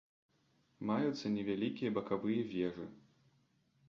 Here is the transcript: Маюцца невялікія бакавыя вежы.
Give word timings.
Маюцца 0.89 1.31
невялікія 1.35 1.91
бакавыя 1.97 2.47
вежы. 2.55 2.87